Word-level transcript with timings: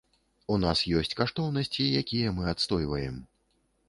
У 0.53 0.55
нас 0.61 0.79
ёсць 1.01 1.11
каштоўнасці, 1.19 1.85
якія 2.01 2.31
мы 2.39 2.47
адстойваем. 2.53 3.21